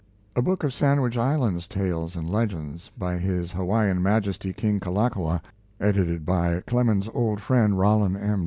A 0.35 0.41
book 0.41 0.63
of 0.63 0.73
Sandwich 0.73 1.15
Islands 1.15 1.67
tales 1.67 2.15
and 2.15 2.27
legends, 2.27 2.89
by 2.97 3.19
his 3.19 3.51
Hawaiian 3.51 4.01
Majesty 4.01 4.51
King 4.51 4.79
Kalakaua, 4.79 5.41
edited 5.79 6.25
by 6.25 6.61
Clemens's 6.61 7.11
old 7.13 7.39
friend, 7.39 7.77
Rollin 7.77 8.17
M. 8.17 8.39